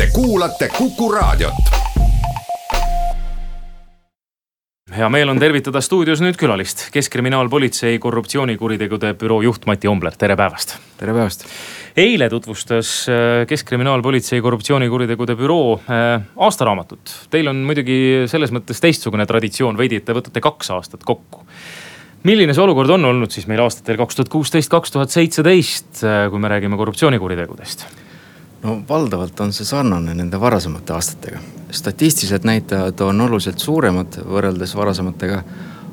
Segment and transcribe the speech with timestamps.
[0.00, 1.52] Te kuulate Kuku Raadiot.
[4.96, 10.78] hea meel on tervitada stuudios nüüd külalist, Keskkriminaalpolitsei korruptsioonikuritegude büroo juht Mati Ombler, tere päevast.
[10.96, 11.44] tere päevast.
[12.00, 17.16] eile tutvustas äh, Keskkriminaalpolitsei korruptsioonikuritegude büroo äh, aastaraamatut.
[17.30, 21.44] Teil on muidugi selles mõttes teistsugune traditsioon veidi, et te võtate kaks aastat kokku
[22.24, 26.30] milline see olukord on olnud siis meil aastatel kaks tuhat kuusteist, kaks tuhat seitseteist, äh,
[26.32, 28.08] kui me räägime korruptsioonikuritegudest?
[28.62, 31.40] No valdavalt on see sarnane nende varasemate aastatega.
[31.70, 35.42] statistilised näitajad on oluliselt suuremad võrreldes varasematega.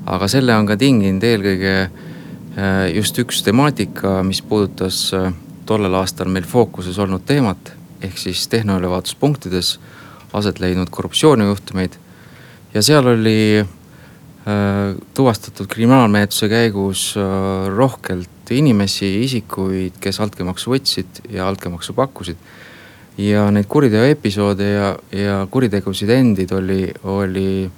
[0.05, 5.33] aga selle on ka tinginud eelkõige äh, just üks temaatika, mis puudutas äh,
[5.65, 7.73] tollel aastal meil fookuses olnud teemat.
[8.01, 9.79] ehk siis tehnoülevaatuspunktides
[10.33, 11.97] aset leidnud korruptsioonijuhtumeid.
[12.73, 13.65] ja seal oli
[14.47, 17.15] Äh, tuvastatud kriminaalmenetluse käigus
[17.75, 22.37] rohkelt inimesi, isikuid, kes altkäemaksu võtsid ja altkäemaksu pakkusid.
[23.17, 27.69] ja neid kuriteoepisoode ja, ja kuritegusid endid oli, oli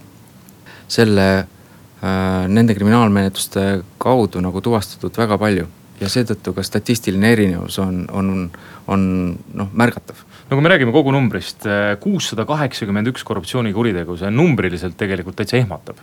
[0.87, 5.67] selle äh,, nende kriminaalmenetluste kaudu nagu tuvastatud väga palju.
[5.99, 8.51] ja seetõttu ka statistiline erinevus on, on,
[8.87, 9.05] on
[9.53, 15.39] noh märgatav no kui me räägime kogunumbrist, äh, kuussada kaheksakümmend üks korruptsioonikuritegu, see numbriliselt tegelikult
[15.39, 15.99] täitsa ehmatab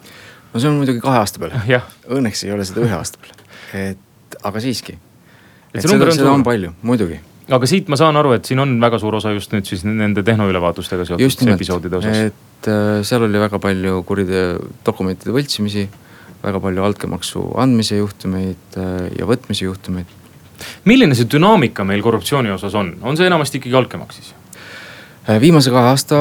[0.53, 1.80] no see on muidugi kahe aasta peale.
[2.17, 4.06] Õnneks ei ole seda ühe aasta peale, et
[4.42, 4.98] aga siiski.
[5.73, 7.20] et seda, on, seda on palju, muidugi
[7.55, 10.25] aga siit ma saan aru, et siin on väga suur osa just nüüd siis nende
[10.27, 12.23] tehnoülevaatustega seotud episoodide osas.
[12.31, 15.87] et äh, seal oli väga palju kuriteo dokumentide võltsimisi,
[16.42, 20.11] väga palju altkäemaksu andmise juhtumeid äh, ja võtmise juhtumeid.
[20.85, 24.33] milline see dünaamika meil korruptsiooni osas on, on see enamasti ikkagi altkäemaks siis?
[25.30, 26.18] Äh, viimase kahe aasta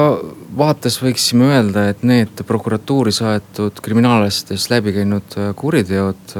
[0.56, 6.38] vaates võiksime öelda, et need prokuratuuri saadetud kriminaalasjades läbi käinud kuriteod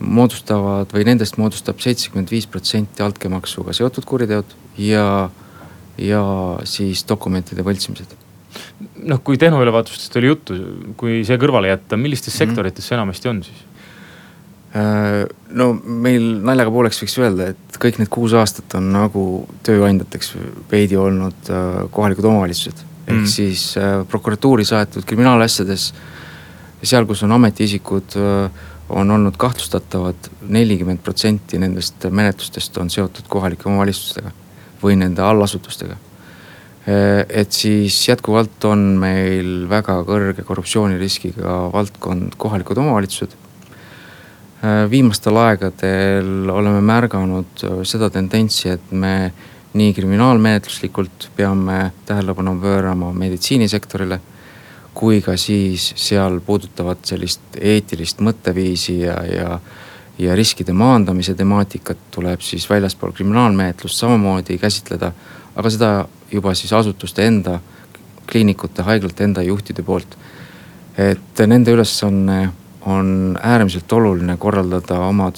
[0.00, 5.30] moodustavad või nendest moodustab seitsekümmend viis protsenti altkäemaksuga seotud kuriteod ja,
[5.98, 6.22] ja
[6.68, 8.16] siis dokumentide võltsimised.
[9.02, 10.58] noh, kui tehnoülevaatustest oli juttu,
[10.96, 12.44] kui see kõrvale jätta, millistes -hmm.
[12.46, 13.64] sektorites see enamasti on siis?
[14.74, 19.22] Äh, no meil naljaga pooleks võiks öelda, et kõik need kuus aastat on nagu
[19.62, 20.32] tööandjateks
[20.72, 22.82] veidi olnud äh, kohalikud omavalitsused.
[23.06, 23.28] ehk mm.
[23.30, 25.92] siis äh, prokuratuuri saadetud kriminaalasjades,
[26.82, 28.18] seal, kus on ametiisikud,
[28.88, 34.32] on olnud kahtlustatavad, nelikümmend protsenti nendest menetlustest on seotud kohalike omavalitsustega
[34.82, 35.96] või nende allasutustega.
[37.28, 43.32] et siis jätkuvalt on meil väga kõrge korruptsiooniriskiga valdkond kohalikud omavalitsused
[44.64, 49.32] Äh, viimastel aegadel oleme märganud äh, seda tendentsi, et me
[49.76, 54.20] nii kriminaalmenetluslikult peame tähelepanu pöörama meditsiinisektorile.
[54.94, 59.58] Kui ka siis seal puudutavat sellist eetilist mõtteviisi ja, ja,
[60.18, 65.12] ja riskide maandamise temaatikat tuleb siis väljaspool kriminaalmenetlust samamoodi käsitleda.
[65.56, 65.88] aga seda
[66.30, 67.60] juba siis asutuste enda,
[68.30, 70.16] kliinikute, haiglate enda juhtide poolt.
[70.98, 72.52] et nende ülesanne
[72.86, 75.32] on äärmiselt oluline korraldada oma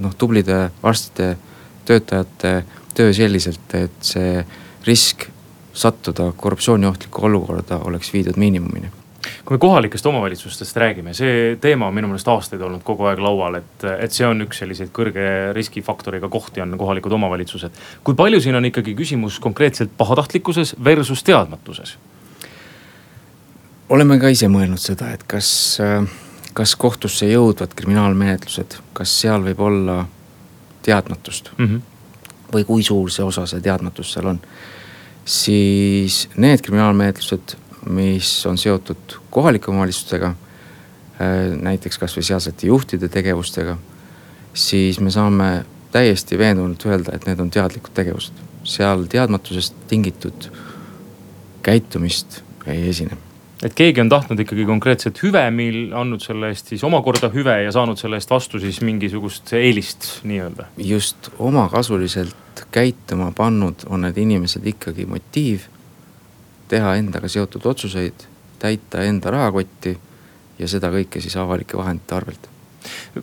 [0.00, 1.36] noh, tublide arstide,
[1.84, 2.64] töötajate
[2.94, 4.46] töö selliselt, et see
[4.86, 5.28] risk
[5.74, 12.10] sattuda korruptsiooniohtlikku olukorda oleks viidud miinimumini kui me kohalikest omavalitsustest räägime, see teema on minu
[12.10, 16.64] meelest aastaid olnud kogu aeg laual, et, et see on üks selliseid kõrge riskifaktoriga kohti
[16.64, 17.78] on kohalikud omavalitsused.
[18.04, 21.96] kui palju siin on ikkagi küsimus konkreetselt pahatahtlikkuses versus teadmatuses?
[23.92, 25.52] oleme ka ise mõelnud seda, et kas
[26.52, 30.02] kas kohtusse jõudvad kriminaalmenetlused, kas seal võib olla
[30.84, 31.66] teadmatust mm?
[31.66, 31.80] -hmm.
[32.52, 34.40] või kui suur see osa, see teadmatus seal on?
[35.24, 37.56] siis need kriminaalmenetlused,
[37.88, 40.34] mis on seotud kohalike omavalitsustega,
[41.20, 43.76] äh, näiteks kasvõi sealsete juhtide tegevustega,
[44.54, 48.48] siis me saame täiesti veendunult öelda, et need on teadlikud tegevused.
[48.62, 50.44] seal teadmatusest tingitud
[51.66, 53.16] käitumist ei esine
[53.62, 57.72] et keegi on tahtnud ikkagi konkreetset hüve, mil andnud selle eest siis omakorda hüve ja
[57.74, 60.66] saanud selle eest vastu siis mingisugust eelist nii-öelda.
[60.76, 65.68] just omakasuliselt käituma pannud on need inimesed ikkagi motiiv
[66.72, 68.26] teha endaga seotud otsuseid,
[68.62, 69.96] täita enda rahakotti
[70.58, 72.52] ja seda kõike siis avalike vahendite arvelt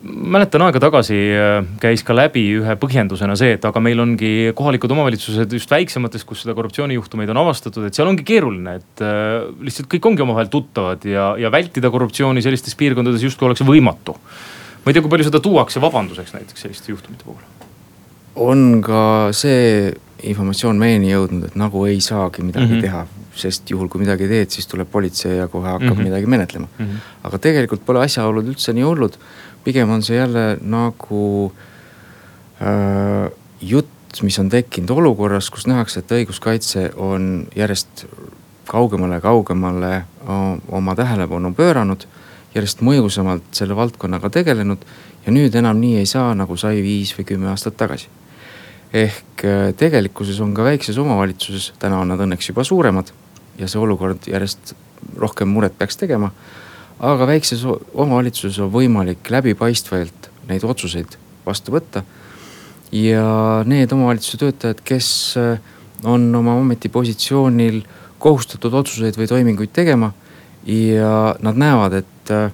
[0.02, 4.92] mäletan aega tagasi äh, käis ka läbi ühe põhjendusena see, et aga meil ongi kohalikud
[4.94, 9.90] omavalitsused just väiksemates, kus seda korruptsioonijuhtumeid on avastatud, et seal ongi keeruline, et äh, lihtsalt
[9.92, 14.16] kõik ongi omavahel tuttavad ja, ja vältida korruptsiooni sellistes piirkondades justkui oleks võimatu.
[14.80, 17.42] ma ei tea, kui palju seda tuuakse vabanduseks näiteks selliste juhtumite puhul.
[18.36, 19.02] on ka
[19.36, 19.90] see
[20.22, 22.86] informatsioon meieni jõudnud, et nagu ei saagi midagi mm -hmm.
[22.88, 26.08] teha sest juhul, kui midagi teed, siis tuleb politsei ja kohe hakkab mm -hmm.
[26.08, 26.86] midagi menetlema mm.
[26.86, 26.98] -hmm.
[27.22, 29.18] aga tegelikult pole asjaolud üldse nii hullud.
[29.64, 31.52] pigem on see jälle nagu
[32.62, 33.30] äh,
[33.60, 38.06] jutt, mis on tekkinud olukorras, kus nähakse, et õiguskaitse on järjest
[38.66, 40.04] kaugemale ja kaugemale
[40.68, 42.06] oma tähelepanu pööranud.
[42.54, 44.78] järjest mõjusamalt selle valdkonnaga tegelenud
[45.26, 48.08] ja nüüd enam nii ei saa, nagu sai viis või kümme aastat tagasi
[48.92, 53.12] ehk äh, tegelikkuses on ka väikses omavalitsuses, täna on nad õnneks juba suuremad
[53.60, 54.74] ja see olukord järjest
[55.20, 56.30] rohkem muret peaks tegema.
[57.00, 61.16] aga väikses omavalitsuses on võimalik läbipaistvalt neid otsuseid
[61.46, 62.02] vastu võtta.
[62.92, 65.60] ja need omavalitsuse töötajad, kes äh,
[66.04, 67.82] on oma ametipositsioonil
[68.18, 70.12] kohustatud otsuseid või toiminguid tegema
[70.66, 72.52] ja nad näevad, et äh,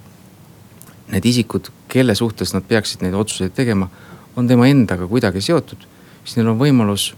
[1.11, 3.88] need isikud, kelle suhtes nad peaksid neid otsuseid tegema,
[4.37, 5.87] on tema endaga kuidagi seotud
[6.26, 7.12] siis neil on võimalus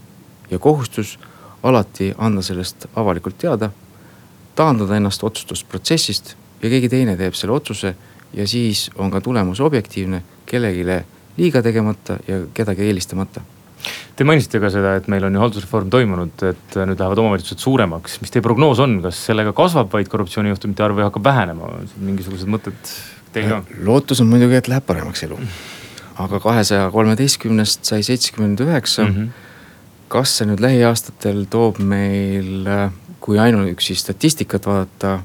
[0.51, 1.17] ja kohustus
[1.63, 3.71] alati anda sellest avalikult teada.
[4.55, 7.93] taandada ennast otsustusprotsessist ja keegi teine teeb selle otsuse
[8.33, 10.83] ja siis on ka tulemus objektiivne, kellelegi
[11.37, 13.41] liiga tegemata ja kedagi eelistamata
[14.15, 18.17] Te mainisite ka seda, et meil on ju haldusreform toimunud, et nüüd lähevad omavalitsused suuremaks.
[18.19, 22.95] mis teie prognoos on, kas sellega kasvab vaid korruptsioonijuhtumite arv või hakkab vähenema, mingisugused mõtted
[23.31, 23.61] teil ka?
[23.87, 25.39] lootus on muidugi, et läheb paremaks elu
[26.19, 29.07] aga kahesaja kolmeteistkümnest sai seitsekümmend üheksa.
[30.09, 32.65] Kas see nüüd lähiaastatel toob meil,
[33.21, 35.19] kui ainuüksi statistikat vaadata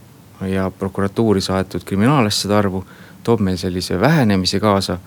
[0.51, 2.83] ja prokuratuuri saadetud kriminaalasjade arvu,
[3.25, 4.99] toob meil sellise vähenemise kaasa?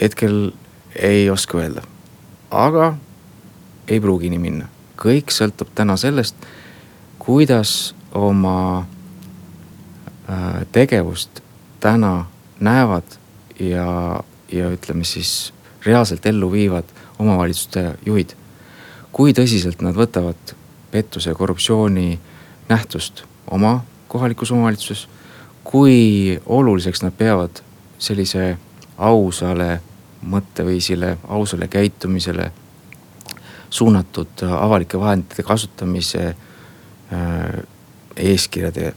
[0.00, 0.50] hetkel
[0.96, 1.82] ei oska öelda,
[2.50, 2.94] aga
[3.88, 4.66] ei pruugi nii minna,
[4.98, 6.34] kõik sõltub täna sellest,
[7.22, 8.82] kuidas oma
[10.26, 11.42] äh, tegevust
[11.80, 12.24] täna
[12.58, 13.18] näevad
[13.60, 13.86] ja
[14.52, 15.52] ja ütleme siis
[15.86, 16.84] reaalselt ellu viivad
[17.18, 18.36] omavalitsuste juhid.
[19.12, 20.54] kui tõsiselt nad võtavad
[20.90, 22.20] pettuse ja korruptsiooni
[22.68, 25.08] nähtust oma kohalikus omavalitsuses.
[25.64, 27.62] kui oluliseks nad peavad
[27.98, 28.58] sellise
[28.98, 29.80] ausale
[30.22, 32.52] mõtteviisile, ausale käitumisele
[33.70, 37.62] suunatud avalike vahendite kasutamise äh,
[38.16, 38.92] eeskirjade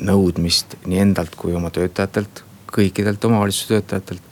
[0.00, 2.42] nõudmist nii endalt kui oma töötajatelt,
[2.72, 4.25] kõikidelt omavalitsuse töötajatelt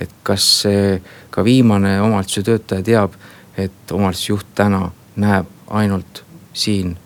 [0.00, 1.00] et kas see
[1.30, 3.16] ka viimane omavalitsuse töötaja teab,
[3.56, 6.22] et omavalitsusjuht täna näeb ainult
[6.52, 6.96] siin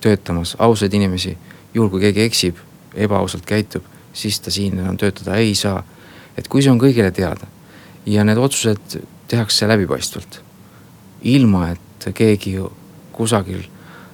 [0.00, 1.38] töötamas ausaid inimesi.
[1.74, 2.56] juhul kui keegi eksib,
[2.94, 5.84] ebaausalt käitub, siis ta siin enam töötada ei saa.
[6.38, 7.46] et kui see on kõigile teada
[8.06, 10.40] ja need otsused tehakse läbipaistvalt,
[11.22, 12.56] ilma et keegi
[13.12, 13.62] kusagil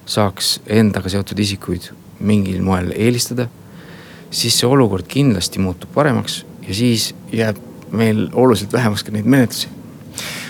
[0.05, 3.47] saaks endaga seotud isikuid mingil moel eelistada,
[4.31, 9.69] siis see olukord kindlasti muutub paremaks ja siis jääb meil oluliselt vähemaks ka neid menetlusi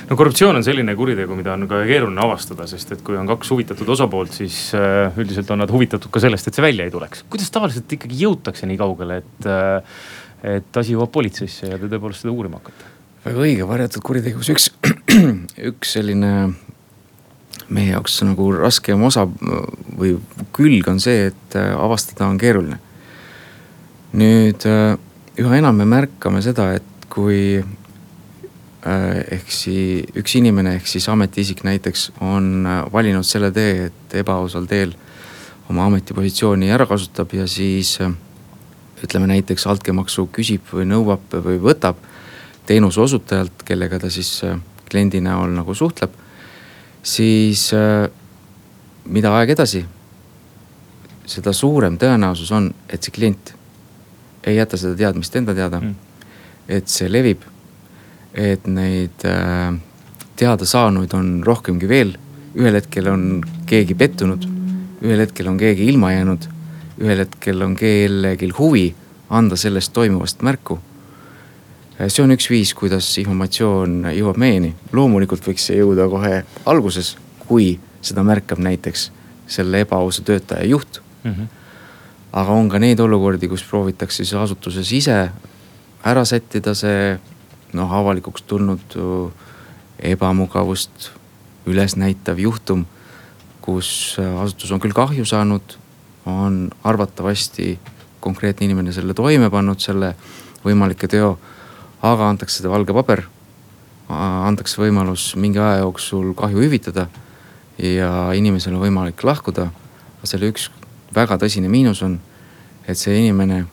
[0.09, 3.51] no korruptsioon on selline kuritegu, mida on ka keeruline avastada, sest et kui on kaks
[3.51, 7.25] huvitatud osapoolt, siis äh, üldiselt on nad huvitatud ka sellest, et see välja ei tuleks.
[7.31, 9.99] kuidas tavaliselt ikkagi jõutakse nii kaugele, et, äh,
[10.57, 12.93] et asi jõuab politseisse ja te tõepoolest seda uurima hakkate?
[13.27, 14.69] väga õige, varjatud kuritegevus, üks,
[15.71, 16.33] üks selline
[17.67, 20.13] meie jaoks nagu raskem osa või
[20.55, 22.79] külg on see, et äh, avastada on keeruline.
[24.17, 24.63] nüüd
[25.37, 31.64] üha enam me märkame seda, et kui äh, ehk siis üks inimene ehk siis ametiisik
[31.66, 34.94] näiteks on äh, valinud selle tee, et ebaausal teel
[35.71, 38.14] oma ametipositsiooni ära kasutab ja siis äh,
[39.02, 42.00] ütleme näiteks altkäemaksu küsib või nõuab või võtab
[42.69, 44.42] teenuse osutajalt, kellega ta siis
[44.90, 46.12] kliendi näol nagu suhtleb.
[47.04, 47.69] siis
[49.06, 49.86] mida aeg edasi,
[51.26, 53.54] seda suurem tõenäosus on, et see klient
[54.44, 56.06] ei jäta seda teadmist enda teada mm
[56.68, 57.42] et see levib.
[58.38, 59.74] et neid äh,
[60.38, 62.12] teadasaanuid on rohkemgi veel,
[62.54, 63.24] ühel hetkel on
[63.66, 64.44] keegi pettunud,
[65.02, 66.45] ühel hetkel on keegi ilma jäänud,
[67.02, 68.92] ühel hetkel on kellelgi huvi
[69.33, 70.78] anda sellest toimuvast märku.
[71.97, 77.16] Äh, see on üks viis, kuidas informatsioon jõuab meieni, loomulikult võiks see jõuda kohe alguses,
[77.47, 79.09] kui seda märkab näiteks
[79.50, 81.31] selle ebaausa töötaja juht mm.
[81.31, 81.56] -hmm
[82.38, 85.30] aga on ka neid olukordi, kus proovitakse siis asutuses ise
[86.07, 87.18] ära sättida see
[87.76, 88.95] noh, avalikuks tulnud
[89.99, 91.11] ebamugavust
[91.68, 92.85] üles näitav juhtum,
[93.61, 95.76] kus äh, asutus on küll kahju saanud,
[96.28, 97.78] on arvatavasti
[98.23, 100.14] konkreetne inimene selle toime pannud, selle
[100.64, 101.37] võimalikke teo.
[102.02, 103.23] aga antakse seda valge paber,
[104.07, 107.07] antakse võimalus mingi aja jooksul kahju hüvitada
[107.81, 109.71] ja inimesel on võimalik lahkuda.
[110.23, 110.69] selle üks
[111.16, 112.19] väga tõsine miinus on,
[112.87, 113.66] et see inimene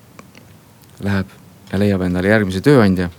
[1.03, 1.27] läheb
[1.73, 3.11] ja leiab endale järgmise tööandja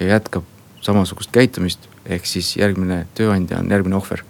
[0.00, 0.46] ja jätkab
[0.84, 4.24] samasugust käitumist, ehk siis järgmine tööandja on järgmine ohver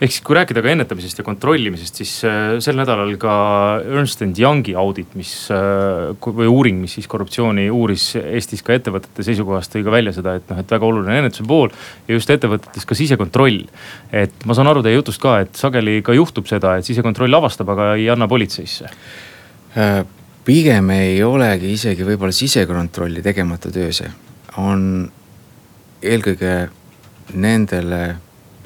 [0.00, 3.34] ehk siis, kui rääkida ka ennetamisest ja kontrollimisest, siis äh, sel nädalal ka
[3.84, 9.26] Ernst and Youngi audit, mis äh, või uuring, mis siis korruptsiooni uuris Eestis ka ettevõtete
[9.26, 11.72] seisukohast, tõi ka välja seda, et noh, et väga oluline ennetuse pool
[12.08, 13.64] ja just ettevõtetes ka sisekontroll.
[14.12, 17.70] et ma saan aru teie jutust ka, et sageli ka juhtub seda, et sisekontroll avastab,
[17.74, 20.04] aga ei anna politseisse äh,
[20.48, 24.08] pigem ei olegi isegi võib-olla sisekontrolli tegemata töö see,
[24.56, 24.82] on
[26.00, 26.54] eelkõige
[27.36, 28.02] nendele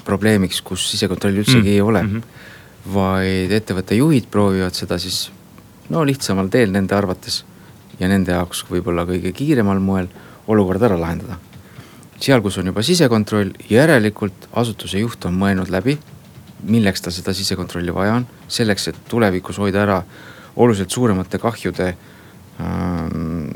[0.07, 1.73] probleemiks, kus sisekontrolli üldsegi mm.
[1.73, 2.13] ei ole mm.
[2.13, 2.93] -hmm.
[2.93, 5.25] vaid ettevõtte juhid proovivad seda siis
[5.89, 7.43] no lihtsamal teel nende arvates
[7.99, 10.07] ja nende jaoks võib-olla kõige kiiremal moel
[10.47, 11.37] olukorda ära lahendada.
[12.19, 15.97] seal, kus on juba sisekontroll, järelikult asutuse juht on mõelnud läbi,
[16.63, 20.03] milleks tal seda sisekontrolli vaja on, selleks, et tulevikus hoida ära
[20.55, 21.95] oluliselt suuremate kahjude
[22.61, 23.47] ähm,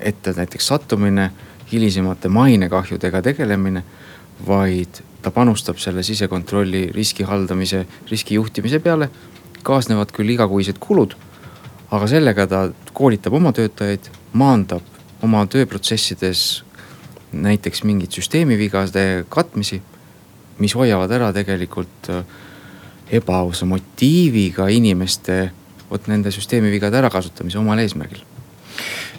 [0.00, 1.30] ette näiteks sattumine,
[1.72, 3.82] hilisemate mainekahjudega tegelemine,
[4.46, 9.10] vaid ta panustab selle sisekontrolli riski haldamise, riski juhtimise peale.
[9.62, 11.16] kaasnevad küll igakuised kulud,
[11.90, 12.60] aga sellega ta
[12.94, 14.86] koolitab oma töötajaid, maandab
[15.22, 16.62] oma tööprotsessides
[17.32, 19.82] näiteks mingeid süsteemivigade katmisi,
[20.62, 22.22] mis hoiavad ära tegelikult äh,
[23.18, 25.50] ebaausa motiiviga inimeste
[25.90, 28.22] vot nende süsteemivigade ärakasutamise omal eesmärgil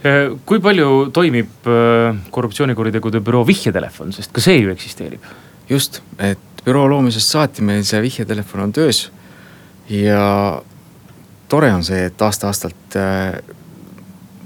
[0.06, 5.26] äh, kui palju toimib äh, korruptsioonikuritegude büroo vihjetelefon, sest ka see ju eksisteerib
[5.70, 9.08] just, et büroo loomisest saati meil see vihjetelefon on töös.
[9.90, 10.62] ja
[11.50, 13.40] tore on see, et aasta-aastalt äh,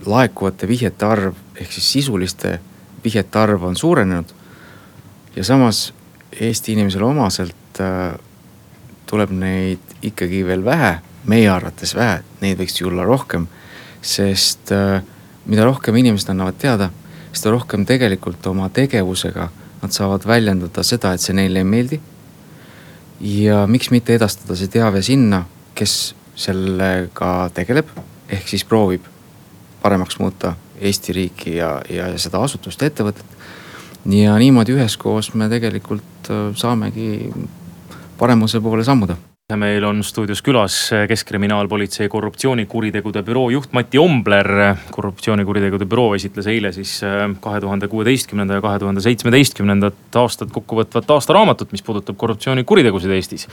[0.06, 2.60] laekuvate vihjete arv ehk siis sisuliste
[3.04, 4.32] vihjete arv on suurenenud.
[5.36, 5.92] ja samas
[6.34, 7.78] Eesti inimesele omaselt
[9.06, 13.48] tuleb neid ikkagi veel vähe, meie arvates vähe, neid võiks ju olla rohkem.
[14.02, 15.02] sest äh,
[15.46, 16.90] mida rohkem inimesed annavad teada,
[17.32, 19.50] seda rohkem tegelikult oma tegevusega
[19.84, 22.00] Nad saavad väljendada seda, et see neile ei meeldi.
[23.24, 25.44] ja miks mitte edastada see teave sinna,
[25.76, 27.92] kes sellega tegeleb,
[28.30, 29.06] ehk siis proovib
[29.82, 33.26] paremaks muuta Eesti riiki ja, ja seda asutust ettevõtet.
[34.06, 37.34] ja niimoodi üheskoos me tegelikult äh, saamegi
[38.18, 39.18] paremuse poole sammuda
[39.52, 40.76] meil on stuudios külas
[41.08, 44.48] Keskkriminaalpolitsei korruptsioonikuritegude büroo juht Mati Ombler.
[44.92, 50.80] korruptsioonikuritegude büroo esitles eile siis äh, kahe tuhande kuueteistkümnenda ja kahe tuhande seitsmeteistkümnendat aastat kokku
[50.80, 53.48] võtvat aastaraamatut, mis puudutab korruptsioonikuritegusid Eestis.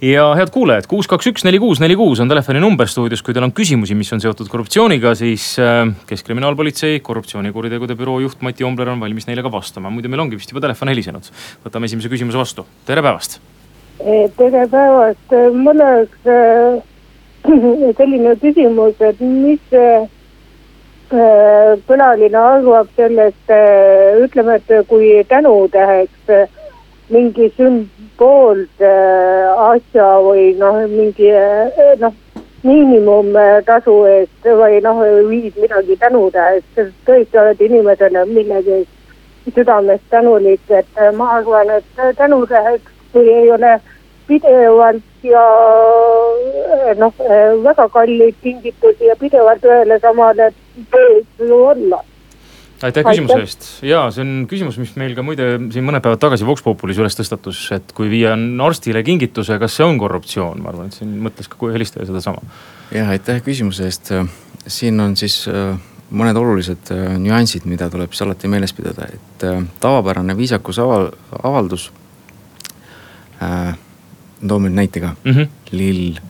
[0.00, 3.48] ja head kuulajad, kuus, kaks, üks, neli, kuus, neli, kuus on telefoninumber stuudios, kui teil
[3.48, 9.02] on küsimusi, mis on seotud korruptsiooniga, siis äh, Keskkriminaalpolitsei korruptsioonikuritegude büroo juht Mati Ombler on
[9.02, 9.90] valmis neile ka vastama.
[9.90, 11.34] muidu meil ongi vist juba telefon helisenud.
[11.66, 13.42] võtame esimese küsimuse vastu, tere päevast
[14.36, 16.82] tere päevast, mul oleks äh,
[17.98, 19.74] selline küsimus, et mis
[21.86, 23.52] külaline arvab sellest,
[24.24, 26.32] ütleme, et kui tänutäheks
[27.12, 28.92] mingi sümboolse
[29.68, 31.28] asja või noh, mingi
[32.00, 32.16] noh,
[32.64, 41.04] miinimumtasu eest või noh, viid midagi tänutäheks, tõesti oled inimesena millegi eest südamest tänulik, et
[41.18, 43.76] ma arvan, et tänutäheks kui ei ole
[44.26, 45.42] pidevalt ja
[46.42, 50.50] eh, noh, eh, väga kalleid kingitusi ja pidevalt ühele samale
[50.92, 52.02] tööd olla.
[52.82, 53.66] Aitäh küsimuse eest!
[53.86, 57.14] Ja see on küsimus, mis meil ka muide siin mõned päevad tagasi Vox Populis üles
[57.14, 58.34] tõstatus, et kui viia
[58.66, 62.42] arstile kingituse, kas see on korruptsioon, ma arvan, et siin mõtles ka helistaja sedasama.
[62.90, 64.10] jah, aitäh küsimuse eest,
[64.66, 65.76] siin on siis äh,
[66.10, 66.90] mõned olulised
[67.22, 69.46] nüansid, mida tuleb siis alati meeles pidada, et
[69.80, 71.92] tavapärane viisakus aval, avaldus
[73.42, 73.74] äh,
[74.48, 75.48] toome nüüd näite ka mm, -hmm.
[75.70, 76.20] lill.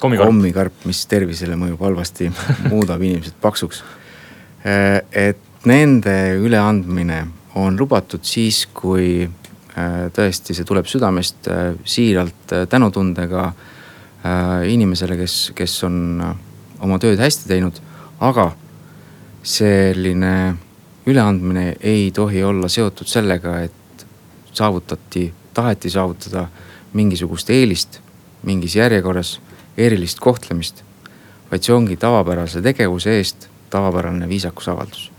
[0.00, 2.30] kommikarp, kommikarp, mis tervisele mõjub halvasti
[2.72, 3.82] muudab inimesed paksuks.
[4.66, 12.56] Äh, et nende üleandmine on lubatud siis, kui äh, tõesti see tuleb südamest äh, siiralt
[12.68, 13.52] tänutundega
[14.70, 16.22] inimesele, kes, kes on
[16.78, 17.80] oma tööd hästi teinud,
[18.22, 18.52] aga
[19.42, 20.54] selline
[21.10, 24.06] üleandmine ei tohi olla seotud sellega, et
[24.54, 26.48] saavutati, taheti saavutada
[26.92, 28.00] mingisugust eelist
[28.42, 29.40] mingis järjekorras,
[29.76, 30.82] erilist kohtlemist.
[31.50, 35.10] vaid see ongi tavapärase tegevuse eest tavapärane viisakusavaldus.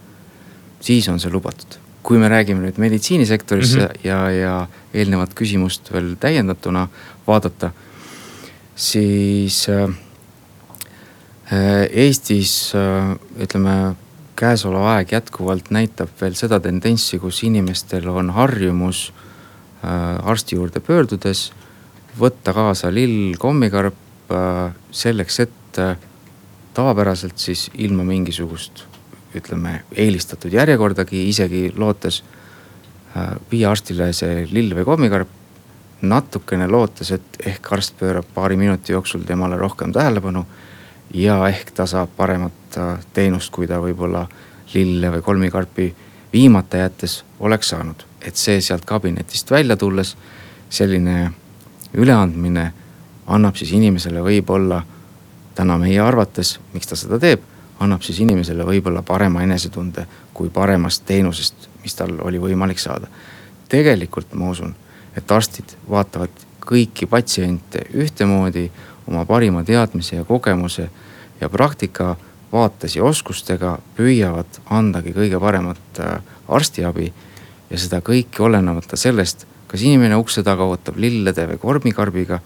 [0.80, 1.80] siis on see lubatud.
[2.04, 4.00] kui me räägime nüüd meditsiinisektorisse mm -hmm.
[4.08, 6.88] ja, ja eelnevat küsimust veel täiendatuna
[7.28, 7.72] vaadata,
[8.76, 9.90] siis äh,
[11.92, 13.96] Eestis äh, ütleme
[14.36, 19.14] käesolev aeg jätkuvalt näitab veel seda tendentsi, kus inimestel on harjumus
[19.84, 21.52] arsti juurde pöördudes
[22.20, 25.96] võtta kaasa lill, kommikarp äh, selleks, et äh,
[26.74, 28.86] tavapäraselt siis ilma mingisugust
[29.36, 32.22] ütleme eelistatud järjekordagi, isegi lootes
[33.18, 35.40] äh, viia arstile see lill või kommikarp.
[36.04, 40.42] natukene lootes, et ehk arst pöörab paari minuti jooksul temale rohkem tähelepanu
[41.16, 44.28] ja ehk ta saab paremat äh, teenust, kui ta võib-olla
[44.74, 45.94] lille või kolmikarpi
[46.34, 48.04] viimata jättes oleks saanud.
[48.22, 50.18] et see sealt kabinetist välja tulles,
[50.70, 51.32] selline
[51.94, 52.74] üleandmine
[53.28, 54.82] annab siis inimesele võib-olla
[55.56, 57.42] täna meie arvates, miks ta seda teeb,
[57.84, 63.08] annab siis inimesele võib-olla parema enesetunde kui paremast teenusest, mis tal oli võimalik saada.
[63.70, 64.76] tegelikult ma usun,
[65.18, 66.30] et arstid vaatavad
[66.62, 68.70] kõiki patsiente ühtemoodi
[69.08, 70.90] oma parima teadmise ja kogemuse
[71.42, 72.16] ja praktika
[72.54, 77.12] vaates ja oskustega püüavad andagi kõige paremat äh, arstiabi.
[77.70, 82.40] ja seda kõike olenemata sellest, kas inimene ukse taga ootab lillede või kormikarbiga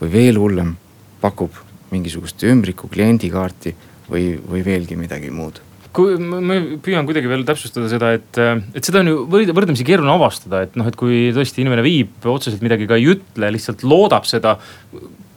[0.00, 0.74] või veel hullem,
[1.20, 1.54] pakub
[1.92, 3.74] mingisugust ümbriku kliendikaarti
[4.10, 5.60] või, või veelgi midagi muud
[5.94, 8.38] kui ma püüan kuidagi veel täpsustada seda, et,
[8.74, 12.64] et seda on ju võrdlemisi keeruline avastada, et noh, et kui tõesti inimene viib otseselt
[12.66, 14.56] midagi ka ei ütle, lihtsalt loodab seda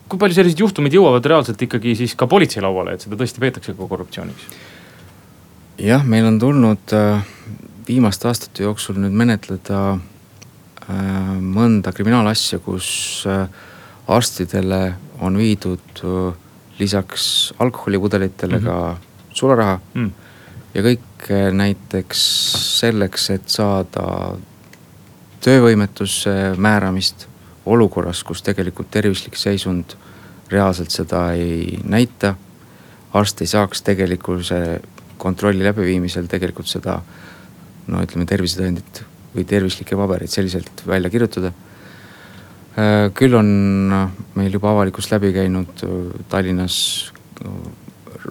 [0.08, 3.74] kui palju sellised juhtumid jõuavad reaalselt ikkagi siis ka politsei lauale, et seda tõesti peetakse
[3.76, 4.50] ka korruptsiooniks?
[5.78, 7.26] jah, meil on tulnud äh,
[7.88, 12.88] viimaste aastate jooksul nüüd menetleda äh, mõnda kriminaalasja, kus
[13.30, 13.46] äh,
[14.08, 16.02] arstidele on viidud
[16.78, 18.98] lisaks alkoholipudelitele mm -hmm.
[19.28, 20.10] ka sularaha mm.
[20.74, 22.20] ja kõik näiteks
[22.78, 24.36] selleks, et saada
[25.40, 27.27] töövõimetuse määramist
[27.68, 29.96] olukorras, kus tegelikult tervislik seisund
[30.52, 32.34] reaalselt seda ei näita.
[33.12, 34.80] arst ei saaks tegelikkuse
[35.18, 36.98] kontrolli läbiviimisel tegelikult seda
[37.88, 39.02] no ütleme tervisetõendit
[39.34, 41.52] või tervislikke pabereid selliselt välja kirjutada.
[42.78, 43.48] Äh, küll on
[44.38, 45.94] meil juba avalikkus läbi käinud äh,
[46.28, 46.78] Tallinnas
[47.42, 47.56] äh,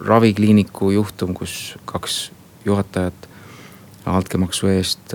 [0.08, 2.30] ravikliiniku juhtum, kus kaks
[2.65, 3.28] juhatajat
[4.08, 5.12] altkäemaksu eest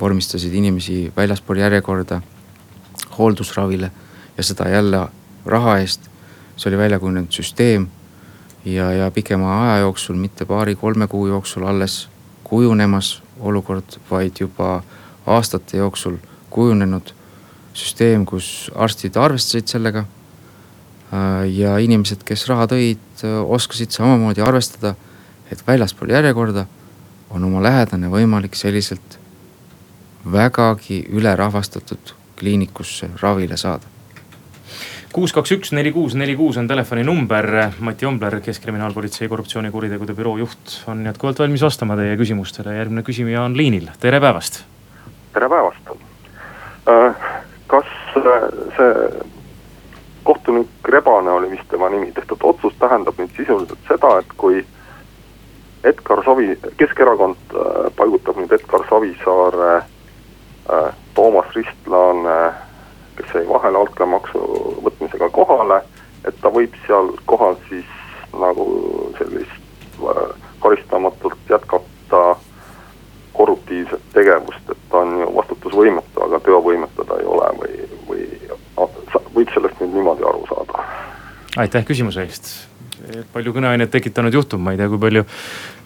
[0.00, 2.22] vormistasid inimesi väljaspool järjekorda
[3.18, 3.90] hooldusravile
[4.36, 5.08] ja seda jälle
[5.46, 6.08] raha eest.
[6.56, 7.86] see oli välja kujunenud süsteem
[8.64, 12.08] ja, ja pikema aja jooksul, mitte paari-kolme kuu jooksul alles
[12.44, 14.82] kujunemas olukord, vaid juba
[15.26, 16.16] aastate jooksul
[16.50, 17.14] kujunenud
[17.74, 20.04] süsteem, kus arstid arvestasid sellega.
[21.52, 24.94] ja inimesed, kes raha tõid, oskasid samamoodi arvestada,
[25.52, 26.64] et väljaspool järjekorda
[27.30, 29.18] on oma lähedane võimalik selliselt
[30.24, 33.86] vägagi ülerahvastatud kliinikusse ravile saada
[35.12, 37.48] kuus, kaks, üks, neli, kuus, neli, kuus on telefoninumber.
[37.84, 42.76] Mati Ombler, Keskkriminaalpolitsei korruptsioonikuritegude büroo juht on jätkuvalt valmis vastama teie küsimustele.
[42.78, 44.62] järgmine küsija on liinil, tere päevast.
[45.34, 45.92] tere päevast.
[46.88, 47.14] Äh,
[47.66, 49.22] kas äh, see
[50.24, 54.64] kohtunik Rebane oli vist tema nimi, tehtud otsus tähendab nüüd sisuliselt seda, et kui
[55.84, 59.82] Edgar Savi, Keskerakond äh, paigutab nüüd Edgar Savisaare
[61.14, 62.52] Toomas Ristlaane,
[63.16, 64.38] kes jäi vahele altkäemaksu
[64.84, 65.82] võtmisega kohale,
[66.24, 67.88] et ta võib seal kohal siis
[68.32, 68.66] nagu
[69.18, 70.22] sellist äh,
[70.62, 72.22] karistamatult jätkata
[73.32, 78.26] korruptiivset tegevust, et ta on ju vastutusvõimetu, aga teovõimetu ta ei ole või, või
[79.34, 80.84] võib sellest nüüd niimoodi aru saada?
[81.62, 82.52] aitäh küsimuse eest
[83.32, 85.24] palju kõneainet tekitanud juhtum, ma ei tea, kui palju,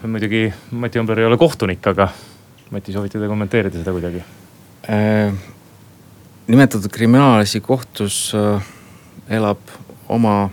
[0.07, 2.11] muidugi Mati Ombler ei ole kohtunik, aga
[2.71, 4.25] Mati, soovite te kommenteerida seda kuidagi?
[4.87, 5.35] Äh,
[6.46, 8.62] nimetatud kriminaalasi kohtus äh,
[9.29, 9.59] elab
[10.09, 10.51] oma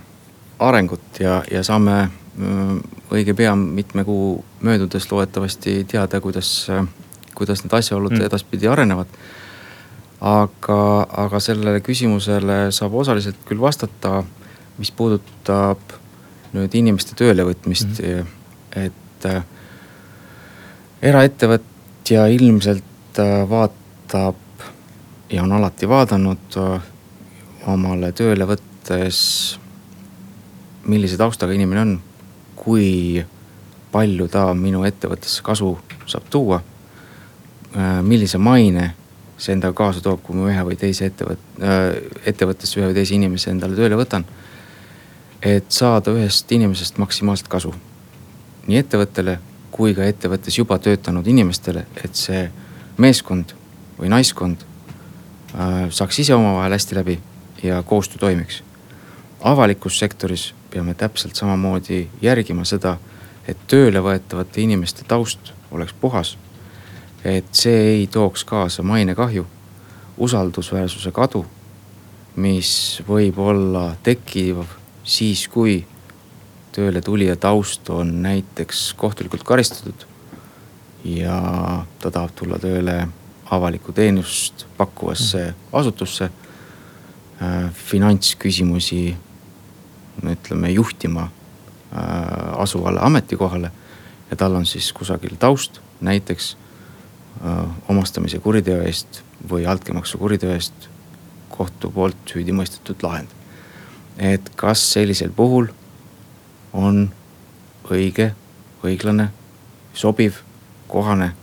[0.59, 2.71] arengut ja, ja saame äh,
[3.13, 6.65] õige pea mitme kuu möödudes loodetavasti teada, kuidas,
[7.37, 8.25] kuidas need asjaolud mm.
[8.25, 9.11] edaspidi arenevad.
[10.23, 10.79] aga,
[11.25, 14.23] aga sellele küsimusele saab osaliselt küll vastata,
[14.79, 15.93] mis puudutab
[16.55, 18.33] nüüd inimeste töölevõtmist mm.,
[18.87, 19.43] et äh,
[21.03, 23.82] eraettevõtja ilmselt vaatab
[25.29, 26.81] ja on alati vaadanud äh,
[27.67, 29.19] omale tööle võttes,
[30.85, 31.93] millise taustaga inimene on,
[32.55, 33.23] kui
[33.93, 36.59] palju ta minu ettevõttesse kasu saab tuua.
[37.77, 38.91] Äh, millise maine
[39.37, 41.87] see endaga kaasa toob, kui ma ühe või teise ettevõtte, äh,
[42.29, 44.25] ettevõttesse ühe või teise inimese endale tööle võtan.
[45.43, 47.73] et saada ühest inimesest maksimaalselt kasu.
[48.67, 49.39] nii ettevõttele
[49.71, 52.51] kui ka ettevõttes juba töötanud inimestele, et see
[52.97, 53.53] meeskond
[53.99, 54.63] või naiskond
[55.53, 57.19] Äh, saaks ise omavahel hästi läbi
[57.63, 58.63] ja koostöö toimiks.
[59.41, 62.97] avalikus sektoris peame täpselt samamoodi järgima seda,
[63.47, 66.37] et tööle võetavate inimeste taust oleks puhas.
[67.23, 69.45] et see ei tooks kaasa mainekahju,
[70.17, 71.45] usaldusväärsuse kadu,
[72.35, 74.65] mis võib olla tekkiv
[75.03, 75.85] siis, kui
[76.71, 80.05] tööle tulija taust on näiteks kohtulikult karistatud
[81.03, 83.07] ja ta tahab tulla tööle
[83.55, 89.17] avalikku teenust pakkuvasse asutusse äh, finantsküsimusi
[90.23, 91.31] ütleme juhtima äh,
[92.57, 93.71] asuvale ametikohale
[94.31, 96.57] ja tal on siis kusagil taust, näiteks
[97.45, 100.89] äh, omastamise kuriteo eest või altkäemaksu kuriteo eest
[101.49, 103.29] kohtu poolt süüdi mõistetud lahend.
[104.17, 105.67] et kas sellisel puhul
[106.73, 107.11] on
[107.89, 108.33] õige,
[108.83, 109.29] õiglane,
[109.93, 110.37] sobiv,
[110.87, 111.33] kohane,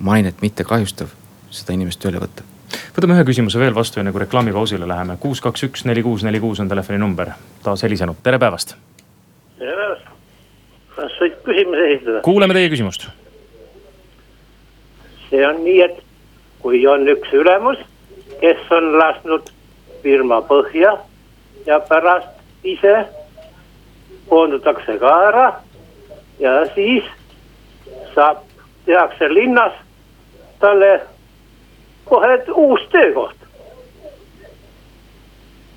[0.00, 1.12] mainet mitte kahjustav
[1.56, 2.44] seda inimest tööle võtta.
[2.96, 5.16] võtame ühe küsimuse veel vastu, enne kui reklaamipausile läheme.
[5.20, 7.32] kuus, kaks, üks, neli, kuus, neli, kuus on telefoninumber.
[7.62, 8.76] taas helisenud, tere päevast.
[9.58, 10.08] tere päevast.
[10.96, 12.20] kas võib küsimuse esitada?
[12.30, 13.08] kuuleme teie küsimust.
[15.30, 16.02] see on nii, et
[16.62, 17.78] kui on üks ülemus,
[18.40, 19.52] kes on lasknud
[20.02, 20.96] firma põhja
[21.66, 22.28] ja pärast
[22.66, 23.06] ise
[24.28, 25.46] koondatakse ka ära
[26.38, 27.04] ja siis
[28.14, 28.42] saab,
[28.86, 29.72] tehakse linnas
[30.60, 31.00] talle
[32.06, 33.36] kohe uus töökoht.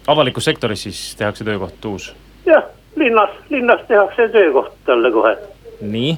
[0.08, 2.16] avalikus sektoris siis tehakse töökoht uus?
[2.46, 2.64] jah,
[2.96, 5.38] linnas, linnas tehakse töökoht talle kohe.
[5.82, 6.18] nii?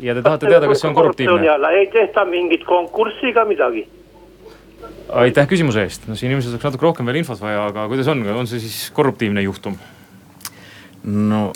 [0.00, 1.52] ja te tahate teada, kas see on korruptiivne?
[1.78, 3.86] ei tehta mingit konkurssi ega midagi.
[5.08, 8.26] aitäh küsimuse eest, no siin ilmselt oleks natuke rohkem veel infot vaja, aga kuidas on,
[8.36, 9.78] on see siis korruptiivne juhtum?
[11.04, 11.52] no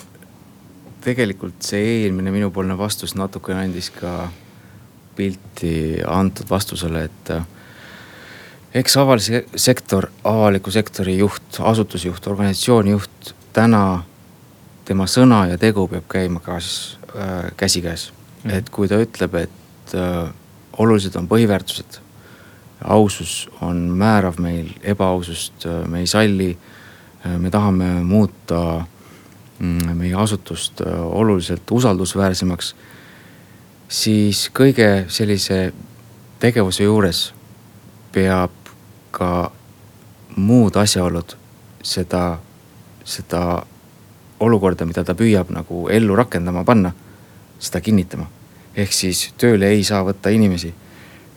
[1.01, 4.29] tegelikult see eelmine minupoolne vastus natukene andis ka
[5.21, 5.73] pilti
[6.07, 7.45] antud vastusele, et äh,
[8.81, 14.03] eks avalik sektor, avaliku sektori juht, asutusjuht, organisatsiooni juht, täna
[14.87, 18.09] tema sõna ja tegu peab käima ka siis äh, käsikäes
[18.43, 18.53] mm..
[18.57, 20.31] et kui ta ütleb, et äh,
[20.81, 21.99] olulised on põhiväärtused,
[22.81, 27.37] ausus on määrav meil, ebaausust äh, me ei salli äh,.
[27.37, 28.85] me tahame muuta
[29.59, 32.75] mm, meie asutust äh, oluliselt usaldusväärsemaks
[33.91, 35.73] siis kõige sellise
[36.39, 37.33] tegevuse juures
[38.15, 38.53] peab
[39.11, 39.51] ka
[40.39, 41.35] muud asjaolud
[41.83, 42.39] seda,
[43.03, 43.41] seda
[44.39, 46.93] olukorda, mida ta püüab nagu ellu rakendama panna,
[47.59, 48.29] seda kinnitama.
[48.75, 50.73] ehk siis tööle ei saa võtta inimesi,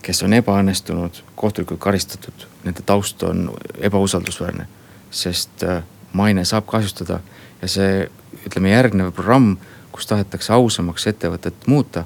[0.01, 4.67] kes on ebaõnnestunud, kohtulikult karistatud, nende taust on ebausaldusväärne.
[5.11, 7.19] sest äh, maine saab kahjustada
[7.61, 8.09] ja see,
[8.45, 9.57] ütleme järgnev programm,
[9.91, 12.05] kus tahetakse ausamaks ettevõtet muuta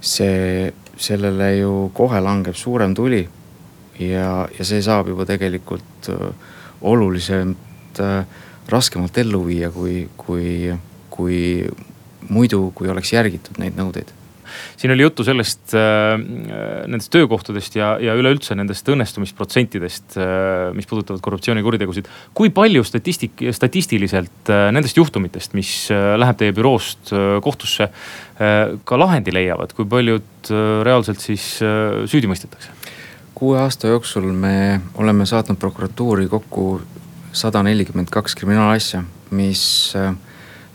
[0.00, 3.28] see, sellele ju kohe langeb suurem tuli.
[3.98, 6.28] ja, ja see saab juba tegelikult äh,
[6.86, 8.24] oluliselt äh,
[8.68, 10.70] raskemalt ellu viia, kui, kui,
[11.10, 11.40] kui
[12.28, 14.17] muidu, kui oleks järgitud neid nõudeid
[14.76, 16.16] siin oli juttu sellest äh,,
[16.86, 22.10] nendest töökohtadest ja, ja üleüldse nendest õnnestumisprotsentidest äh,, mis puudutavad korruptsioonikuritegusid.
[22.34, 27.88] kui palju statistik, statistiliselt äh, nendest juhtumitest, mis äh, läheb teie büroost kohtusse
[28.38, 30.50] ka lahendi leiavad, kui paljud
[30.86, 32.70] reaalselt siis süüdi mõistetakse?
[33.38, 36.80] kuue aasta jooksul me oleme saatnud prokuratuuri kokku
[37.32, 39.62] sada nelikümmend kaks kriminaalasja, mis
[39.96, 40.14] äh,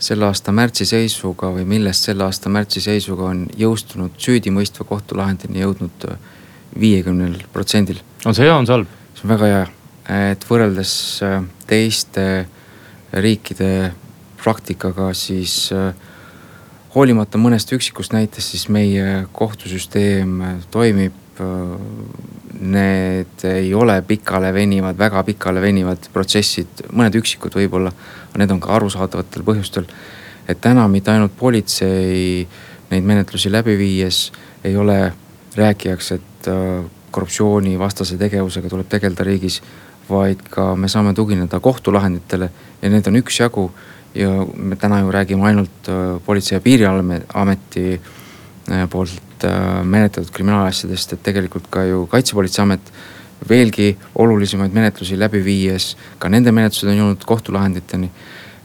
[0.04, 6.08] selle aasta märtsi seisuga või millest selle aasta märtsi seisuga on jõustunud süüdimõistva kohtulahendini jõudnud
[6.10, 6.18] äh,
[6.80, 8.00] viiekümnel protsendil.
[8.24, 8.90] on see hea, on see halb?
[9.14, 9.64] see on väga hea,
[10.30, 11.38] et võrreldes äh,
[11.70, 12.26] teiste
[13.14, 13.70] riikide
[14.42, 15.92] praktikaga, siis äh,
[16.94, 20.40] hoolimata mõnest üksikust näitest, siis meie kohtusüsteem
[20.74, 21.23] toimib.
[22.64, 27.90] Need ei ole pikale venivad, väga pikale venivad protsessid, mõned üksikud võib-olla
[28.38, 29.86] need on ka arusaadavatel põhjustel.
[30.48, 32.46] et täna mitte ainult politsei
[32.90, 34.32] neid menetlusi läbi viies
[34.64, 35.12] ei ole
[35.56, 39.62] rääkijaks, et äh, korruptsioonivastase tegevusega tuleb tegeleda riigis.
[40.10, 42.50] vaid ka me saame tugineda kohtulahenditele
[42.82, 43.70] ja need on üksjagu.
[44.14, 48.23] ja me täna ju räägime ainult äh, Politsei- ja Piirivalveameti äh,
[48.90, 49.44] poolt
[49.84, 52.92] menetletud kriminaalasjadest, et tegelikult ka ju Kaitsepolitseiamet
[53.48, 58.10] veelgi olulisemaid menetlusi läbi viies, ka nende menetlused on jõudnud kohtulahenditeni.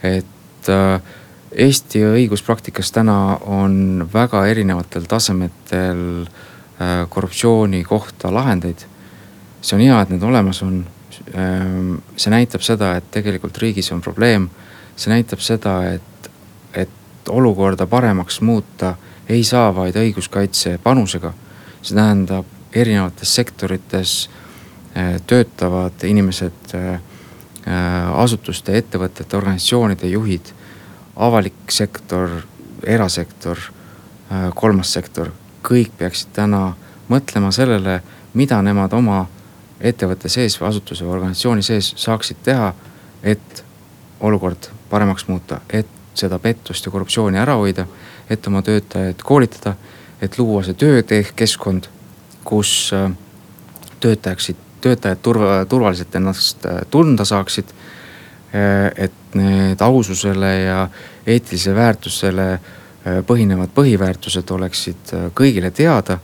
[0.04, 1.02] et äh,
[1.50, 8.86] Eesti õiguspraktikas täna on väga erinevatel tasemetel äh, korruptsiooni kohta lahendeid.
[9.62, 10.86] see on hea, et need olemas on.
[12.16, 14.50] See näitab seda, et tegelikult riigis on probleem.
[14.96, 16.19] see näitab seda, et
[17.30, 18.96] olukorda paremaks muuta
[19.30, 21.34] ei saa vaid õiguskaitse panusega.
[21.82, 24.30] see tähendab erinevates sektorites
[24.98, 30.50] Äh, töötavad inimesed, äh, äh, asutuste, ettevõtete, organisatsioonide juhid,
[31.16, 32.42] avalik sektor,
[32.84, 33.60] erasektor,
[34.56, 35.30] kolmas sektor,
[35.66, 36.74] kõik peaksid täna
[37.10, 38.00] mõtlema sellele,
[38.34, 39.24] mida nemad oma
[39.82, 42.74] ettevõtte sees või asutuse või organisatsiooni sees saaksid teha,
[43.24, 43.64] et
[44.20, 47.86] olukord paremaks muuta, et seda pettust ja korruptsiooni ära hoida,
[48.30, 49.76] et oma töötajaid koolitada,
[50.22, 51.90] et luua see töökeskkond,
[52.44, 53.12] kus äh,
[54.00, 57.74] töötajaksid, töötajad turva, turvaliselt ennast äh, tunda saaksid.
[58.56, 60.80] Äh, et need aususele ja
[61.28, 62.46] eetilisele väärtusele
[63.26, 66.18] põhinevad põhiväärtused oleksid kõigile teada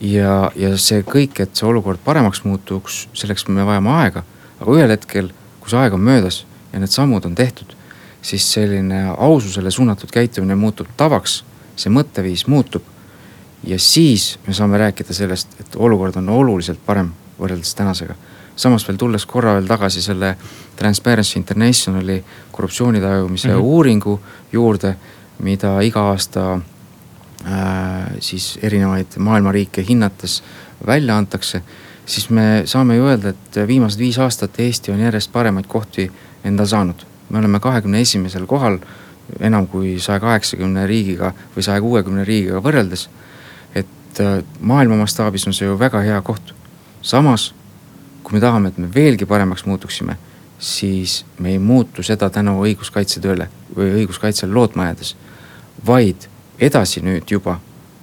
[0.00, 4.24] ja, ja see kõik, et see olukord paremaks muutuks, selleks me vajame aega.
[4.60, 7.75] aga ühel hetkel, kui see aeg on möödas ja need sammud on tehtud,
[8.22, 11.44] siis selline aususele suunatud käitumine muutub tavaks,
[11.76, 12.82] see mõtteviis muutub.
[13.64, 18.14] ja siis me saame rääkida sellest, et olukord on oluliselt parem võrreldes tänasega.
[18.56, 20.36] samas veel tulles korra veel tagasi selle
[20.76, 23.62] Transparency Internationali korruptsiooni tajumise mm -hmm.
[23.62, 24.20] uuringu
[24.52, 24.96] juurde,
[25.38, 26.60] mida iga aasta
[27.46, 30.42] Äh, siis erinevaid maailma riike hinnates
[30.86, 31.62] välja antakse.
[32.06, 36.10] siis me saame ju öelda, et viimased viis aastat Eesti on järjest paremaid kohti
[36.44, 37.06] endale saanud.
[37.30, 38.78] Me oleme kahekümne esimesel kohal
[39.40, 43.08] enam kui saja kaheksakümne riigiga või saja kuuekümne riigiga võrreldes.
[43.74, 46.54] et äh, maailma mastaabis on see ju väga hea koht.
[47.02, 47.54] samas,
[48.22, 50.16] kui me tahame, et me veelgi paremaks muutuksime,
[50.58, 55.16] siis me ei muutu seda tänu õiguskaitsetööle või õiguskaitsele lootma jäädes,
[55.86, 57.60] vaid edasi nüüd juba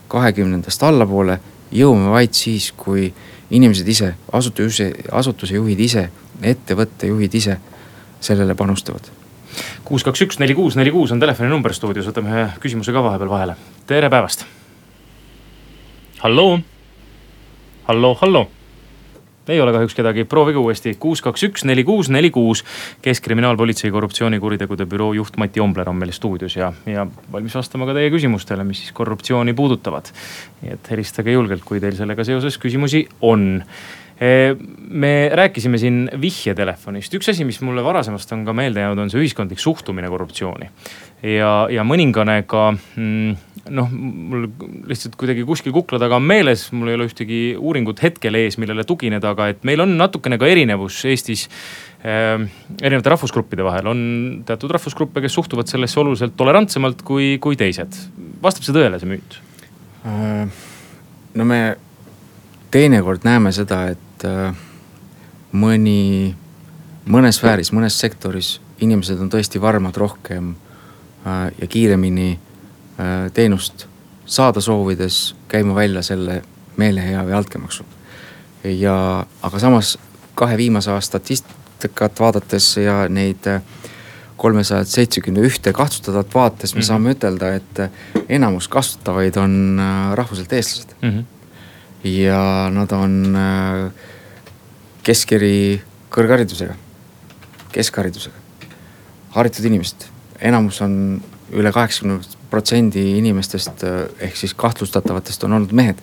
[0.07, 1.39] kahekümnendast allapoole
[1.71, 3.13] jõuame vaid siis, kui
[3.49, 6.09] inimesed ise, asutuse, asutuse juhid ise,
[6.41, 7.57] ettevõtte juhid ise
[8.23, 9.11] sellele panustavad.
[9.83, 13.29] kuus, kaks, üks, neli, kuus, neli, kuus on telefoninumber stuudios, võtame ühe küsimuse ka vahepeal
[13.29, 13.55] vahele.
[13.87, 14.45] tere päevast.
[16.23, 16.59] halloo,
[17.87, 18.49] halloo, halloo
[19.47, 22.63] ei ole kahjuks kedagi, proovige uuesti, kuus, kaks, üks, neli, kuus, neli, kuus.
[23.03, 28.11] keskkriminaalpolitsei korruptsioonikuritegude büroo juht Mati Ombler on meil stuudios ja, ja valmis vastama ka teie
[28.13, 30.13] küsimustele, mis siis korruptsiooni puudutavad.
[30.61, 33.63] nii et helistage julgelt, kui teil sellega seoses küsimusi on
[34.19, 39.23] me rääkisime siin vihjetelefonist, üks asi, mis mulle varasemast on ka meelde jäänud, on see
[39.23, 40.69] ühiskondlik suhtumine korruptsiooni.
[41.23, 43.35] ja, ja mõningane ka mm,
[43.71, 44.47] noh, mul
[44.89, 48.83] lihtsalt kuidagi kuskil kukla taga on meeles, mul ei ole ühtegi uuringut hetkel ees, millele
[48.87, 51.45] tugineda, aga et meil on natukene ka erinevus Eestis
[52.03, 52.43] äh,
[52.81, 53.87] erinevate rahvusgruppide vahel.
[53.93, 54.03] on
[54.47, 57.97] teatud rahvusgruppe, kes suhtuvad sellesse oluliselt tolerantsemalt kui, kui teised.
[58.43, 59.39] vastab see tõele, see müüt
[60.03, 60.61] äh,?
[61.33, 61.63] no me
[62.73, 64.55] teinekord näeme seda, et äh,
[65.53, 66.33] mõni,
[67.05, 70.55] mõnes sfääris, mõnes sektoris inimesed on tõesti varmad rohkem
[71.25, 72.31] äh, ja kiiremini
[72.99, 73.87] Äh, teenust
[74.25, 76.43] saada soovides käima välja selle
[76.77, 77.85] meelehea või altkäemaksu.
[78.63, 79.97] ja, aga samas
[80.35, 83.49] kahe viimase aasta statistikat vaadates ja neid
[84.37, 86.87] kolmesajat seitsekümne ühte kahtlustatavat vaates me mm -hmm.
[86.87, 87.81] saame ütelda, et
[88.29, 89.81] enamus kasutavaid on
[90.13, 91.09] rahvuselt eestlased mm.
[91.09, 91.23] -hmm.
[92.03, 93.13] Ja nad on
[95.03, 95.81] keskeri
[96.13, 96.75] kõrgharidusega,
[97.73, 98.67] keskharidusega,
[99.35, 100.07] haritud inimesed,
[100.43, 100.95] enamus on
[101.53, 102.19] üle kaheksakümne
[102.51, 103.85] protsendi inimestest
[104.21, 106.01] ehk siis kahtlustatavatest on olnud mehed.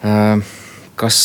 [0.00, 0.40] Äh,
[1.00, 1.20] kas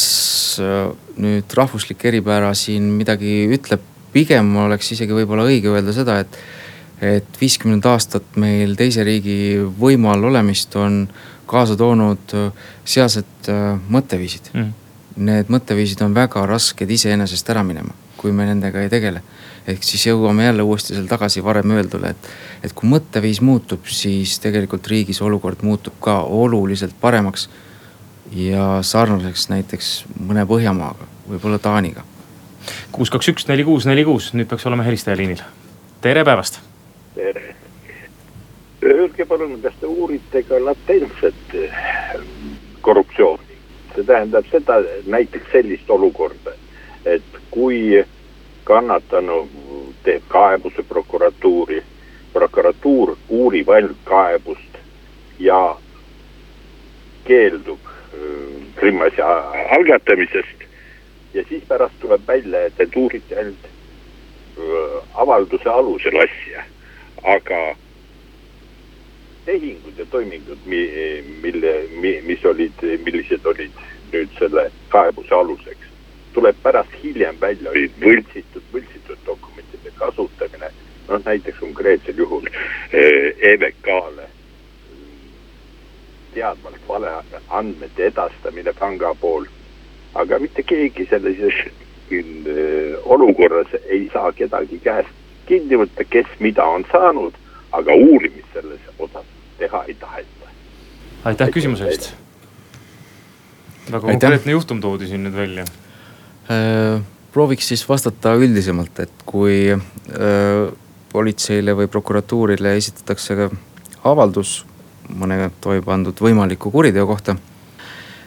[0.60, 3.84] äh, nüüd rahvuslik eripära siin midagi ütleb,
[4.16, 6.38] pigem oleks isegi võib-olla õige öelda seda, et,
[7.04, 11.06] et viiskümmend aastat meil teise riigi võimu all olemist on
[11.48, 13.52] kaasa toonud äh, sealsed
[13.90, 14.74] mõtteviisid mm..
[15.16, 19.22] Need mõtteviisid on väga rasked iseenesest ära minema, kui me nendega ei tegele
[19.68, 22.30] ehk siis jõuame jälle uuesti seal tagasi varem öeldule, et,
[22.64, 27.50] et kui mõtteviis muutub, siis tegelikult riigis olukord muutub ka oluliselt paremaks.
[28.36, 32.04] ja sarnaseks näiteks mõne Põhjamaaga, võib-olla Taaniga.
[32.92, 35.44] kuus, kaks, üks, neli, kuus, neli, kuus, nüüd peaks olema helistaja liinil.
[36.02, 36.60] tere päevast.
[37.16, 37.45] tere.
[38.86, 41.58] Öelge palun, kas te uurite ka latentset
[42.82, 43.56] korruptsiooni?
[43.96, 46.52] see tähendab seda, näiteks sellist olukorda,
[47.06, 48.04] et kui
[48.68, 49.46] kannatanu
[50.04, 51.80] teeb kaebuse prokuratuuri,
[52.34, 54.80] prokuratuur uurib ainult kaebust
[55.40, 55.78] ja
[57.24, 57.80] keeldub
[58.76, 59.30] kriminaalasja
[59.78, 60.68] algatamisest.
[61.34, 63.66] ja siis pärast tuleb välja, et, et uuriti ainult
[65.14, 66.64] avalduse alusel asja,
[67.24, 67.76] aga
[69.46, 70.58] tehingud ja toimingud,
[71.42, 71.74] mille,
[72.26, 75.92] mis olid, millised olid nüüd selle kaebuse aluseks
[76.36, 80.72] tuleb pärast hiljem välja, olid võltsitud, võltsitud dokumentide kasutamine.
[81.08, 82.48] noh, näiteks konkreetsel juhul
[83.52, 84.26] EVK-le
[86.34, 89.50] teadvalt valeandmete edastamine panga poolt.
[90.14, 91.62] aga mitte keegi sellises
[93.04, 95.16] olukorras ei saa kedagi käest
[95.48, 97.34] kinni võtta, kes mida on saanud,
[97.72, 100.54] aga uurimist selles osas teha ei taheta.
[101.26, 102.14] aitäh küsimuse eest.
[103.92, 105.66] väga konkreetne juhtum toodi siin nüüd välja
[106.50, 107.02] äh,.
[107.34, 109.82] prooviks siis vastata üldisemalt, et kui äh,
[111.12, 113.50] politseile või prokuratuurile esitatakse
[114.04, 114.64] avaldus
[115.10, 117.36] mõne toime pandud võimaliku kuriteo kohta,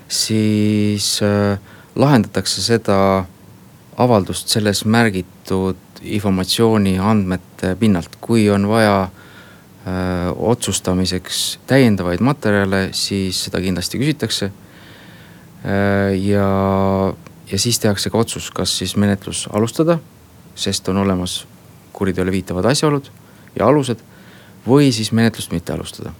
[0.09, 1.59] siis äh,
[1.99, 2.99] lahendatakse seda
[3.99, 9.09] avaldust selles märgitud informatsiooni andmete pinnalt, kui on vaja
[10.37, 14.51] otsustamiseks täiendavaid materjale, siis seda kindlasti küsitakse.
[15.64, 16.48] Äh, ja,
[17.51, 19.98] ja siis tehakse ka otsus, kas siis menetlus alustada,
[20.59, 21.40] sest on olemas
[21.92, 23.11] kuriteole viitavad asjaolud
[23.57, 24.05] ja alused.
[24.68, 26.11] või siis menetlust mitte alustada.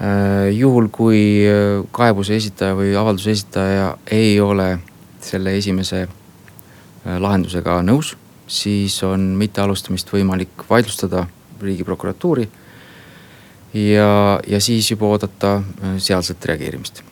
[0.00, 1.44] Äh, juhul, kui
[1.92, 4.78] kaebuse esitaja või avalduse esitaja ei ole
[5.20, 6.06] selle esimese
[7.04, 8.16] lahendusega nõus
[8.46, 11.26] siis on mittealustamist võimalik vaidlustada
[11.62, 12.48] riigiprokuratuuri.
[13.74, 17.02] ja, ja siis juba oodata äh, sealset reageerimist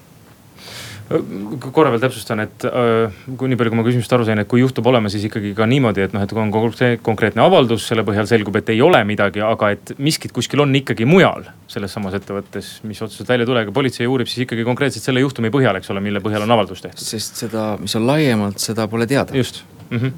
[1.04, 4.62] korra veel täpsustan, et äh, kui nii palju, kui ma küsimusest aru sain, et kui
[4.62, 6.52] juhtub olema, siis ikkagi ka niimoodi, et noh, et kui on
[7.04, 11.04] konkreetne avaldus, selle põhjal selgub, et ei ole midagi, aga et miskit kuskil on ikkagi
[11.09, 11.44] mujal.
[11.68, 15.20] selles samas ettevõttes, mis otseselt välja ei tule, aga politsei uurib siis ikkagi konkreetselt selle
[15.20, 17.04] juhtumi põhjal, eks ole, mille põhjal on avaldus tehtud.
[17.04, 19.37] sest seda, mis on laiemalt, seda pole teada.
[19.37, 19.64] just.
[19.90, 20.12] -hmm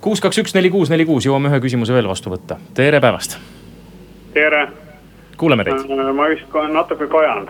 [0.00, 2.60] kuus, kaks, üks, neli, kuus, neli, kuus, jõuame ühe küsimuse veel vastu võtta.
[2.74, 3.38] tere päevast.
[4.32, 4.68] Tere.
[5.36, 5.90] kuuleme teid.
[5.90, 7.48] Äh, ma vist natuke kajan.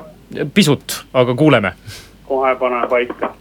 [0.55, 1.73] pisut, aga kuuleme.
[2.29, 3.33] kohe panen paika.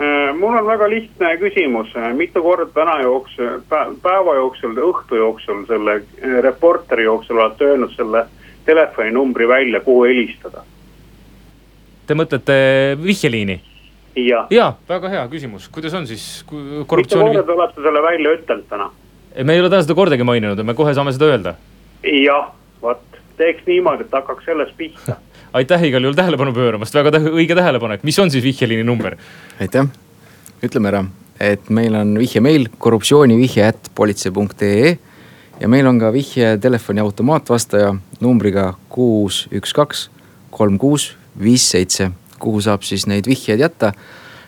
[0.00, 3.60] Äh, mul on väga lihtne küsimus, mitu korda täna jooksul,
[4.02, 8.26] päeva jooksul, õhtu jooksul, selle äh, reporteri jooksul olete öelnud selle
[8.64, 10.64] telefoninumbri välja, kuhu helistada?
[12.06, 12.54] Te mõtlete
[13.02, 13.60] vihjeliini?
[14.16, 16.44] ja, ja, väga hea küsimus, kuidas on siis
[16.86, 17.30] korruptsiooni.
[17.30, 18.90] mitu korda te olete selle välja ütelnud täna?
[19.44, 21.54] me ei ole täna seda kordagi maininud me kohe saame seda öelda.
[22.02, 22.48] jah,
[22.86, 25.18] vot teeks niimoodi, et hakkaks sellest pihta
[25.60, 29.18] aitäh igal juhul tähelepanu pööramast, väga tähe, õige tähelepanek, mis on siis vihjeliini number?
[29.60, 29.88] aitäh,
[30.64, 31.04] ütleme ära,
[31.40, 34.96] et meil on vihjemeil korruptsioonivihje at politsei.ee
[35.60, 40.06] ja meil on ka vihje telefoni automaatvastaja numbriga kuus, üks, kaks,
[40.50, 42.10] kolm, kuus, viis, seitse
[42.42, 43.92] kuhu saab siis neid vihjeid jätta.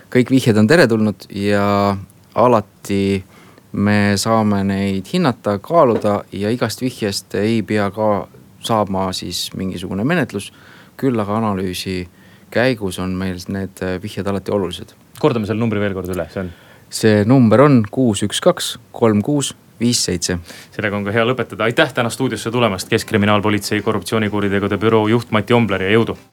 [0.09, 1.95] kõik vihjed on teretulnud ja
[2.35, 3.23] alati
[3.71, 8.27] me saame neid hinnata, kaaluda ja igast vihjest ei pea ka
[8.65, 10.51] saama siis mingisugune menetlus.
[10.99, 12.09] küll aga analüüsi
[12.51, 14.93] käigus on meil need vihjed alati olulised.
[15.19, 16.51] kordame selle numbri veel kord üle, see on?
[16.89, 20.39] see number on kuus, üks, kaks, kolm, kuus viis, seitse.
[20.75, 25.87] sellega on ka hea lõpetada, aitäh täna stuudiosse tulemast, Keskkriminaalpolitsei korruptsioonikuritegude büroo juht Mati Ombler
[25.87, 26.17] ja jõudu